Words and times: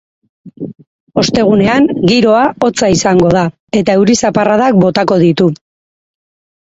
Ostegunean, 1.23 1.89
giroa 2.11 2.41
hotza 2.67 2.89
izango 2.95 3.29
da, 3.37 3.43
eta 3.83 3.99
euri-zaparradak 4.01 4.81
botako 4.87 5.23
ditu. 5.29 5.51